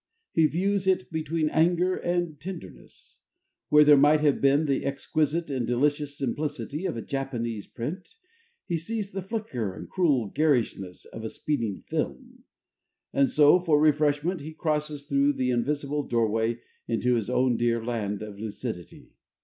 [0.33, 3.19] He views it between anger and tenderness.
[3.69, 8.09] Where there might have been the exquisite and delicious simplicity of a Japanese print,
[8.65, 12.45] he sees the flicker and cruel garishness of a speeding film.
[13.13, 18.23] And so, for refreshment, he crosses through the invisible doorway into his own dear land
[18.23, 19.11] of lucidity.